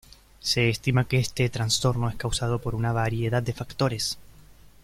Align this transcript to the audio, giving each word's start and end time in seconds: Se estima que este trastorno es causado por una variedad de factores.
Se 0.39 0.67
estima 0.67 1.07
que 1.07 1.19
este 1.19 1.47
trastorno 1.51 2.09
es 2.09 2.15
causado 2.15 2.57
por 2.57 2.73
una 2.73 2.91
variedad 2.91 3.43
de 3.43 3.53
factores. 3.53 4.17